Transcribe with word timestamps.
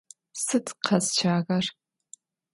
Sıd 0.43 0.67
khesşağer? 0.85 1.65